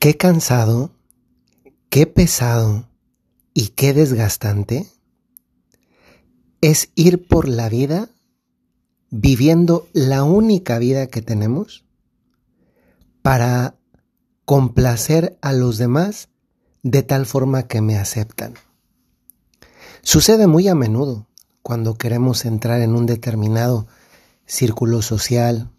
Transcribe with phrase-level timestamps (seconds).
[0.00, 0.90] Qué cansado,
[1.88, 2.88] qué pesado
[3.54, 4.86] y qué desgastante
[6.60, 8.10] es ir por la vida
[9.10, 11.86] viviendo la única vida que tenemos
[13.22, 13.76] para
[14.44, 16.28] complacer a los demás
[16.82, 18.54] de tal forma que me aceptan.
[20.02, 21.26] Sucede muy a menudo
[21.62, 23.86] cuando queremos entrar en un determinado
[24.44, 25.70] círculo social,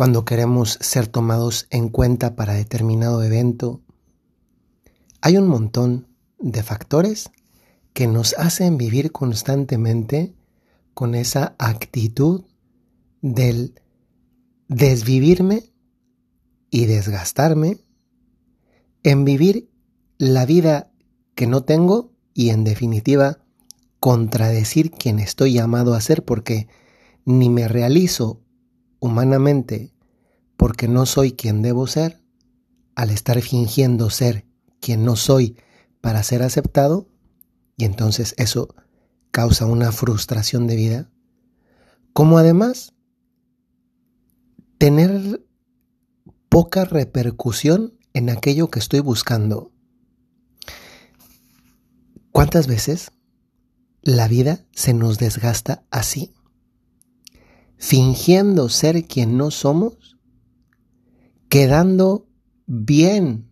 [0.00, 3.82] cuando queremos ser tomados en cuenta para determinado evento.
[5.20, 6.06] Hay un montón
[6.38, 7.28] de factores
[7.92, 10.34] que nos hacen vivir constantemente
[10.94, 12.46] con esa actitud
[13.20, 13.74] del
[14.68, 15.70] desvivirme
[16.70, 17.76] y desgastarme
[19.02, 19.68] en vivir
[20.16, 20.90] la vida
[21.34, 23.44] que no tengo y en definitiva
[23.98, 26.68] contradecir quien estoy llamado a ser porque
[27.26, 28.40] ni me realizo
[29.00, 29.92] humanamente
[30.56, 32.22] porque no soy quien debo ser,
[32.94, 34.46] al estar fingiendo ser
[34.80, 35.56] quien no soy
[36.00, 37.08] para ser aceptado,
[37.76, 38.74] y entonces eso
[39.30, 41.10] causa una frustración de vida,
[42.12, 42.94] como además
[44.78, 45.44] tener
[46.48, 49.72] poca repercusión en aquello que estoy buscando.
[52.32, 53.12] ¿Cuántas veces
[54.02, 56.34] la vida se nos desgasta así?
[57.82, 60.18] Fingiendo ser quien no somos,
[61.48, 62.28] quedando
[62.66, 63.48] bien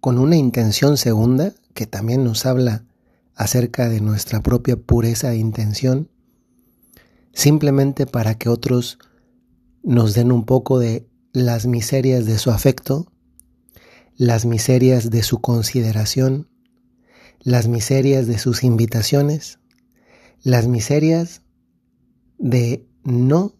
[0.00, 2.84] con una intención segunda, que también nos habla
[3.36, 6.10] acerca de nuestra propia pureza de intención,
[7.32, 8.98] simplemente para que otros
[9.84, 13.12] nos den un poco de las miserias de su afecto,
[14.16, 16.48] las miserias de su consideración,
[17.38, 19.60] las miserias de sus invitaciones,
[20.42, 21.42] las miserias
[22.36, 23.59] de no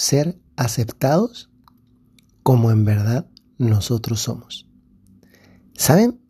[0.00, 1.50] ser aceptados
[2.42, 4.66] como en verdad nosotros somos.
[5.74, 6.20] ¿Saben?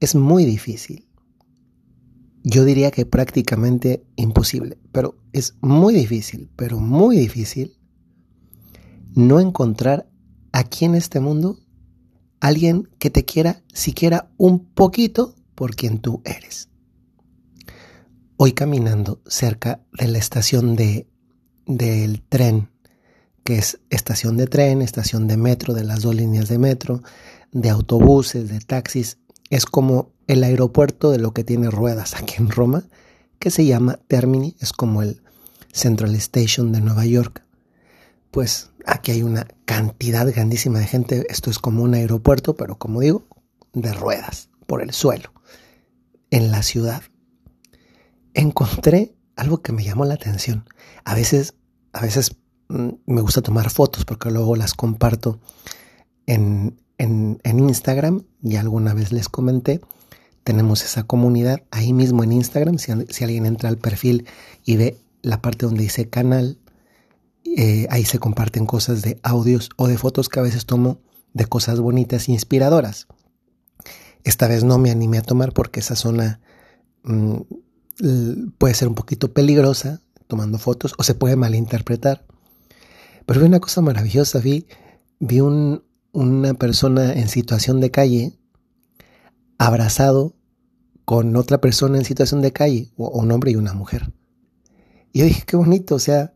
[0.00, 1.06] Es muy difícil
[2.44, 7.76] yo diría que prácticamente imposible, pero es muy difícil, pero muy difícil
[9.14, 10.08] no encontrar
[10.52, 11.58] aquí en este mundo
[12.40, 16.68] alguien que te quiera siquiera un poquito por quien tú eres.
[18.36, 21.08] Hoy caminando cerca de la estación de,
[21.66, 22.70] del tren,
[23.44, 27.02] que es estación de tren, estación de metro, de las dos líneas de metro,
[27.50, 29.18] de autobuses, de taxis,
[29.50, 32.84] es como el aeropuerto de lo que tiene ruedas aquí en Roma,
[33.38, 35.22] que se llama Termini, es como el
[35.72, 37.42] Central Station de Nueva York.
[38.30, 43.00] Pues aquí hay una cantidad grandísima de gente, esto es como un aeropuerto, pero como
[43.00, 43.26] digo,
[43.72, 45.32] de ruedas, por el suelo,
[46.30, 47.02] en la ciudad.
[48.34, 50.64] Encontré algo que me llamó la atención.
[51.04, 51.54] A veces,
[51.92, 52.36] a veces
[53.06, 55.38] me gusta tomar fotos porque luego las comparto
[56.26, 59.80] en, en, Instagram, y alguna vez les comenté,
[60.44, 62.78] tenemos esa comunidad ahí mismo en Instagram.
[62.78, 64.26] Si, alguien entra al perfil
[64.64, 66.58] y ve la parte donde dice canal,
[67.44, 70.98] eh, ahí se comparten cosas de audios o de fotos que a veces tomo
[71.32, 73.06] de cosas bonitas e inspiradoras.
[74.24, 76.40] Esta vez no me animé a tomar porque esa zona
[77.02, 77.36] mm,
[78.58, 82.24] puede ser un poquito peligrosa tomando fotos o se puede malinterpretar.
[83.32, 84.66] Pero vi una cosa maravillosa, vi,
[85.18, 88.38] vi un, una persona en situación de calle
[89.56, 90.36] abrazado
[91.06, 94.12] con otra persona en situación de calle, un hombre y una mujer.
[95.14, 96.34] Y yo dije, qué bonito, o sea,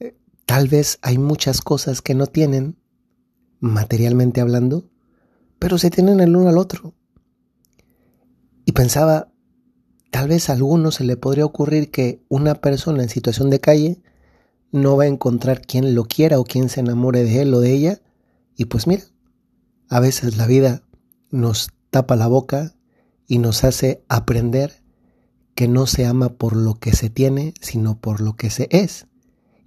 [0.00, 0.16] eh,
[0.46, 2.78] tal vez hay muchas cosas que no tienen,
[3.60, 4.88] materialmente hablando,
[5.58, 6.94] pero se tienen el uno al otro.
[8.64, 9.30] Y pensaba,
[10.10, 14.00] tal vez a alguno se le podría ocurrir que una persona en situación de calle
[14.70, 17.72] no va a encontrar quien lo quiera o quien se enamore de él o de
[17.72, 18.00] ella.
[18.56, 19.04] Y pues mira,
[19.88, 20.82] a veces la vida
[21.30, 22.74] nos tapa la boca
[23.26, 24.82] y nos hace aprender
[25.54, 29.06] que no se ama por lo que se tiene, sino por lo que se es.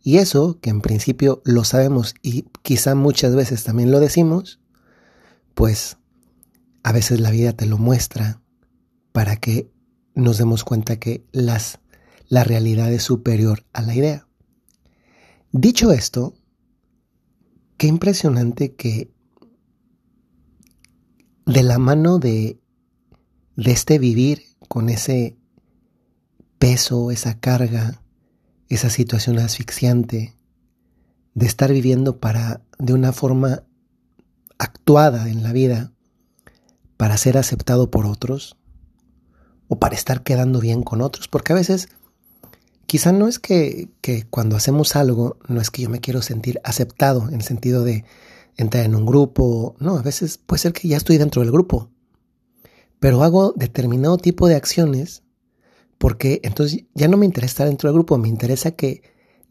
[0.03, 4.59] Y eso, que en principio lo sabemos y quizá muchas veces también lo decimos,
[5.53, 5.97] pues
[6.84, 8.41] a veces la vida te lo muestra
[9.11, 9.70] para que
[10.16, 11.79] nos demos cuenta que las,
[12.28, 14.28] la realidad es superior a la idea.
[15.53, 16.33] Dicho esto,
[17.77, 19.11] qué impresionante que
[21.45, 22.61] de la mano de,
[23.57, 25.37] de este vivir con ese
[26.57, 28.01] peso, esa carga,
[28.69, 30.37] esa situación asfixiante,
[31.33, 33.63] de estar viviendo para, de una forma
[34.57, 35.91] actuada en la vida,
[36.95, 38.57] para ser aceptado por otros,
[39.67, 41.89] o para estar quedando bien con otros, porque a veces
[42.91, 43.88] quizá no es que,
[44.32, 48.03] cuando hacemos algo, no es que yo me quiero sentir aceptado en el sentido de,
[48.58, 49.78] entrar en un grupo.
[49.79, 51.90] No, a veces puede ser que ya estoy dentro del grupo.
[52.99, 55.23] Pero hago determinado tipo de acciones
[55.99, 59.03] porque entonces ya no me interesa estar dentro del grupo, me interesa que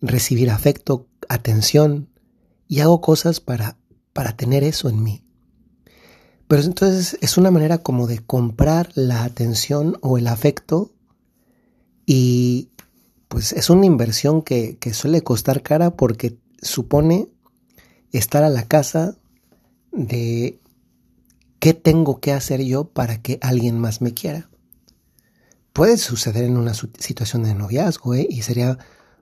[0.03, 2.11] recibir afecto, atención
[2.69, 3.79] y hago cosas para,
[4.13, 5.25] para tener eso en mí.
[6.47, 10.93] Pero entonces es una manera como de comprar la atención o el afecto
[12.13, 12.70] y
[13.31, 17.29] pues es una inversión que, suele costar cara porque supone
[18.11, 19.19] estar a la casa
[19.93, 20.59] de
[21.61, 24.50] qué tengo que hacer yo para que alguien más me quiera.
[25.73, 28.27] Puede suceder en una situación de noviazgo ¿eh?
[28.29, 28.79] y sería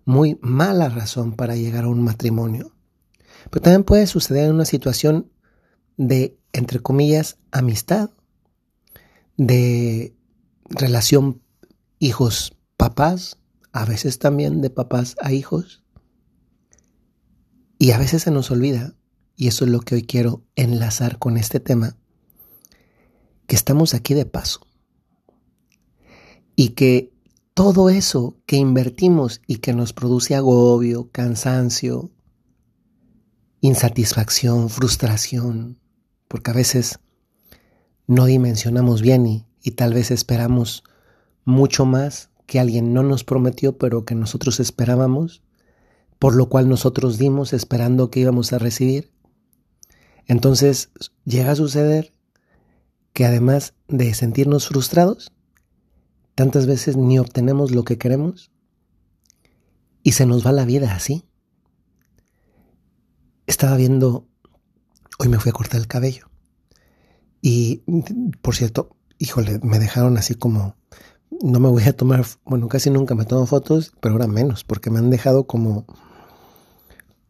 [0.07, 2.73] muy mala razón para llegar a un matrimonio.
[3.51, 5.31] Pero también puede suceder en una situación
[5.99, 8.09] de, entre comillas, amistad,
[9.37, 10.17] de
[10.71, 11.43] relación
[11.99, 13.37] hijos-papás,
[13.79, 15.85] a veces también de papás a hijos.
[17.79, 18.97] Y a veces se nos olvida,
[19.37, 21.97] y eso es lo que hoy quiero enlazar con este tema,
[23.47, 24.67] que estamos aquí de paso.
[26.57, 27.13] Y que
[27.55, 32.11] todo eso que invertimos y que nos produce agobio, cansancio,
[33.61, 35.79] insatisfacción, frustración,
[36.27, 36.99] porque a veces
[38.09, 40.83] no dimensionamos bien y, y, tal vez esperamos
[41.45, 45.43] mucho más que alguien no nos prometió, pero que nosotros esperábamos,
[46.19, 49.13] por lo cual nosotros dimos esperando que íbamos a recibir.
[50.27, 50.91] Entonces
[51.27, 52.11] llega a suceder
[53.13, 55.31] que además de sentirnos frustrados,
[56.35, 58.51] tantas veces ni obtenemos lo que queremos
[60.03, 61.27] y se nos va la vida así.
[63.47, 64.27] Estaba viendo,
[65.19, 66.31] hoy me fui a cortar el cabello
[67.43, 67.83] y
[68.41, 70.77] por cierto, híjole, me dejaron así como,
[71.43, 74.91] no me voy a tomar, bueno, casi nunca me tomo fotos, pero ahora menos, porque
[74.91, 75.85] me han dejado como,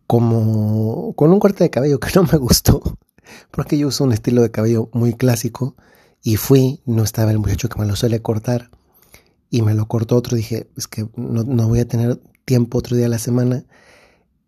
[0.07, 2.83] como, con un corte de cabello que no me gustó,
[3.51, 5.77] porque yo uso un estilo de cabello muy clásico
[6.23, 8.71] y fui, no estaba el muchacho que me lo suele cortar
[9.51, 12.97] y me lo cortó otro, dije, es que no, no voy a tener tiempo otro
[12.97, 13.65] día a la semana,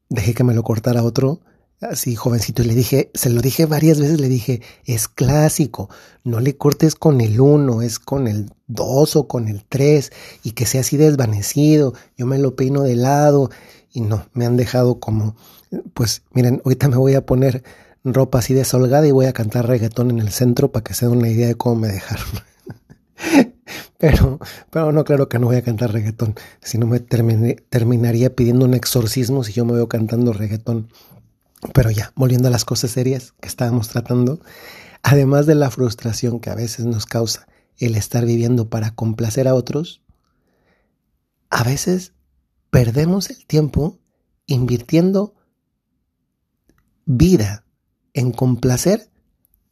[0.08, 1.40] dejé que me lo cortara otro
[1.80, 5.88] así jovencito y le dije, se lo dije varias veces, le dije, es clásico,
[6.24, 10.12] no le cortes con el uno, es con el dos o con el tres
[10.42, 13.50] y que sea así desvanecido, yo me lo peino de lado
[13.92, 15.36] y no, me han dejado como,
[15.94, 17.64] pues miren, ahorita me voy a poner
[18.04, 21.18] ropa así desolgada y voy a cantar reggaetón en el centro para que se den
[21.18, 22.26] una idea de cómo me dejaron.
[23.98, 24.38] pero,
[24.70, 28.74] pero no, claro que no voy a cantar reggaetón, si no me terminaría pidiendo un
[28.74, 30.88] exorcismo si yo me veo cantando reggaetón
[31.74, 34.40] pero ya, volviendo a las cosas serias que estábamos tratando,
[35.02, 37.46] además de la frustración que a veces nos causa
[37.78, 40.02] el estar viviendo para complacer a otros,
[41.50, 42.12] a veces
[42.70, 43.98] perdemos el tiempo
[44.46, 45.34] invirtiendo
[47.04, 47.64] vida
[48.14, 49.10] en complacer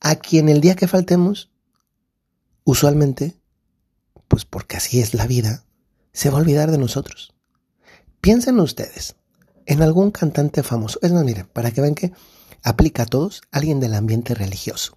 [0.00, 1.50] a quien el día que faltemos,
[2.64, 3.40] usualmente,
[4.28, 5.64] pues porque así es la vida,
[6.12, 7.34] se va a olvidar de nosotros.
[8.20, 9.16] Piensen ustedes,
[9.68, 10.98] en algún cantante famoso.
[11.02, 12.12] Es más, miren, para que vean que
[12.62, 14.96] aplica a todos, alguien del ambiente religioso.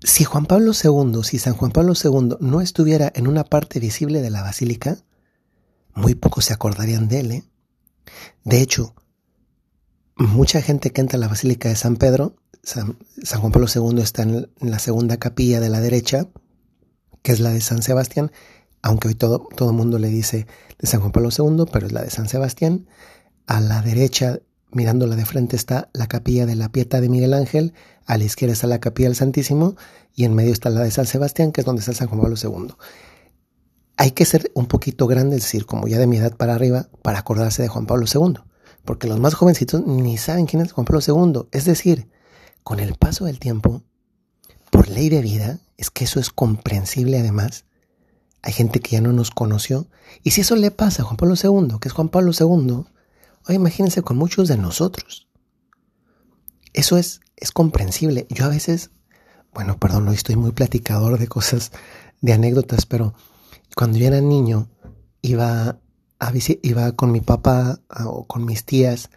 [0.00, 4.22] Si Juan Pablo II, si San Juan Pablo II no estuviera en una parte visible
[4.22, 4.96] de la basílica,
[5.92, 7.32] muy pocos se acordarían de él.
[7.32, 7.44] ¿eh?
[8.44, 8.94] De hecho,
[10.16, 12.96] mucha gente que entra a la basílica de San Pedro, San,
[13.40, 16.28] Juan Pablo II está en la segunda capilla de la derecha,
[17.22, 18.30] que es la de San Sebastián,
[18.82, 20.46] aunque hoy todo el mundo le dice
[20.78, 22.86] de San Juan Pablo II, pero es la de San Sebastián.
[23.46, 27.74] A la derecha, mirándola de frente, está la capilla de la Pieta de Miguel Ángel,
[28.06, 29.76] a la izquierda está la capilla del Santísimo
[30.14, 32.36] y en medio está la de San Sebastián, que es donde está San Juan Pablo
[32.42, 32.74] II.
[33.96, 36.88] Hay que ser un poquito grande, es decir, como ya de mi edad para arriba,
[37.02, 38.34] para acordarse de Juan Pablo II,
[38.84, 41.48] porque los más jovencitos ni saben quién es Juan Pablo II.
[41.52, 42.08] Es decir,
[42.62, 43.82] con el paso del tiempo,
[44.70, 47.64] por ley de vida, es que eso es comprensible además,
[48.42, 49.86] hay gente que ya no nos conoció.
[50.22, 52.84] Y si eso le pasa a Juan Pablo II, que es Juan Pablo II,
[53.46, 55.28] hoy imagínense con muchos de nosotros.
[56.72, 58.26] Eso es, es comprensible.
[58.30, 58.90] Yo a veces,
[59.52, 61.72] bueno, perdón, hoy estoy muy platicador de cosas,
[62.20, 63.14] de anécdotas, pero
[63.74, 64.68] cuando yo era niño
[65.22, 65.80] iba,
[66.20, 69.10] a iba con mi papá o con mis tías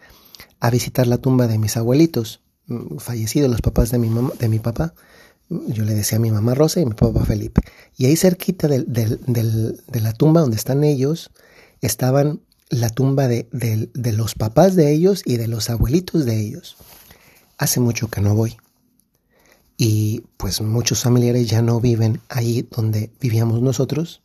[0.60, 4.48] a visitar la tumba de mis abuelitos, mm, fallecidos los papás de mi, mamá, de
[4.48, 4.94] mi papá
[5.68, 7.62] yo le decía a mi mamá Rosa y a mi papá Felipe.
[7.96, 11.30] Y ahí cerquita de, la tumba donde están ellos,
[11.80, 13.46] estaban la tumba de,
[13.94, 16.76] los papás de ellos y de los abuelitos de ellos.
[17.58, 18.56] Hace mucho que no voy.
[19.76, 24.22] Y pues muchos familiares ya no viven ahí donde vivíamos nosotros.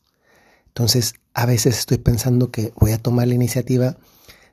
[0.68, 3.98] Entonces a veces estoy pensando que voy a tomar la iniciativa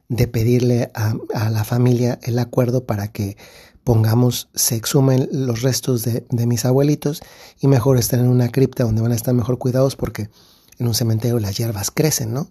[0.09, 1.15] de pedirle a,
[1.51, 3.37] la familia el acuerdo para que
[3.85, 7.23] pongamos, se exhumen los restos de, de, mis abuelitos
[7.61, 10.31] y mejor estén en una cripta donde van a estar mejor cuidados porque
[10.79, 12.51] en un cementerio las hierbas crecen, ¿no?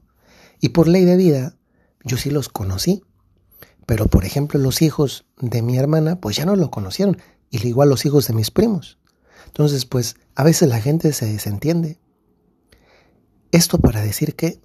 [0.62, 1.56] Y por ley de vida,
[2.04, 3.04] yo sí los conocí.
[3.86, 7.18] Pero por ejemplo los hijos de mi hermana, pues ya no lo conocieron.
[7.50, 8.98] Y igual los hijos de mis primos.
[9.48, 12.00] Entonces, pues a veces la gente se desentiende.
[13.52, 14.62] Esto para decir que,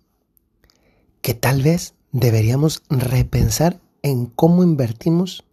[1.20, 5.44] que tal vez deberíamos repensar en cómo invertimos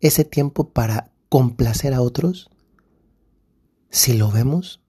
[0.00, 2.50] ese tiempo para complacer a otros
[3.90, 4.80] si lo vemos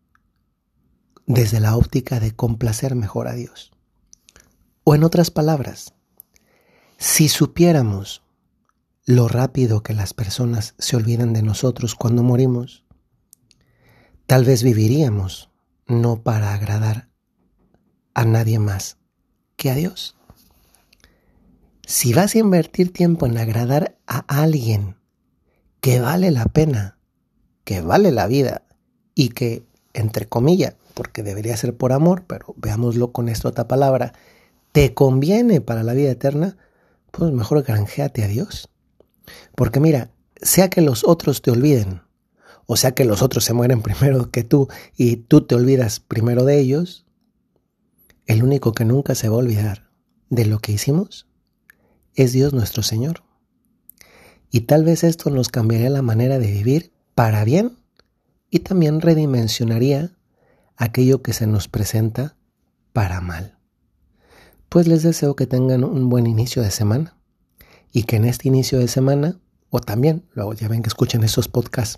[1.25, 3.71] desde la óptica de complacer mejor a Dios.
[4.83, 5.93] O en otras palabras,
[6.97, 8.23] si supiéramos
[9.05, 12.83] lo rápido que las personas se olvidan de nosotros cuando morimos,
[14.25, 15.49] tal vez viviríamos
[15.87, 17.09] no para agradar
[18.13, 18.97] a nadie más
[19.55, 20.15] que a Dios.
[21.85, 24.98] Si vas a invertir tiempo en agradar a alguien
[25.81, 26.97] que vale la pena,
[27.63, 28.63] que vale la vida
[29.15, 34.13] y que, entre comillas, porque debería ser por amor, pero veámoslo con esta otra palabra,
[34.71, 36.57] te conviene para la vida eterna,
[37.11, 38.69] pues mejor granjeate a Dios.
[39.55, 42.01] Porque mira, sea que los otros te olviden,
[42.65, 46.43] o sea que los otros se mueren primero que tú y tú te olvidas primero
[46.45, 47.05] de ellos,
[48.25, 49.89] el único que nunca se va a olvidar
[50.29, 51.27] de lo que hicimos
[52.15, 53.23] es Dios nuestro Señor.
[54.51, 57.77] Y tal vez esto nos cambiaría la manera de vivir para bien
[58.49, 60.11] y también redimensionaría
[60.75, 62.35] aquello que se nos presenta
[62.93, 63.57] para mal.
[64.69, 67.15] Pues les deseo que tengan un buen inicio de semana
[67.91, 69.39] y que en este inicio de semana,
[69.69, 71.97] o también, luego ya ven que escuchen esos podcasts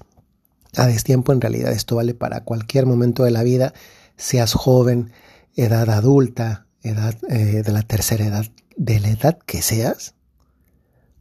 [0.75, 3.73] a destiempo, en realidad esto vale para cualquier momento de la vida,
[4.15, 5.11] seas joven,
[5.55, 8.45] edad adulta, edad eh, de la tercera edad,
[8.77, 10.15] de la edad que seas,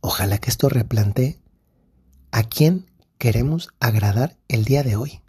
[0.00, 1.40] ojalá que esto replantee
[2.30, 2.86] a quién
[3.18, 5.20] queremos agradar el día de hoy.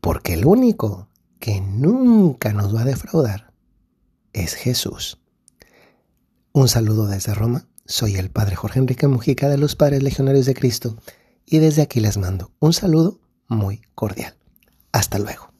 [0.00, 1.08] Porque el único
[1.40, 3.52] que nunca nos va a defraudar
[4.32, 5.18] es Jesús.
[6.52, 7.66] Un saludo desde Roma.
[7.86, 10.96] Soy el Padre Jorge Enrique Mujica de los Padres Legionarios de Cristo
[11.46, 14.36] y desde aquí les mando un saludo muy cordial.
[14.92, 15.53] Hasta luego.